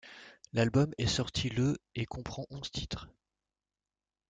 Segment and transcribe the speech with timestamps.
[0.53, 3.07] L'album est sorti le et comprend onze titres.